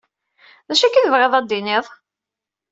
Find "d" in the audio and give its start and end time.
0.67-0.69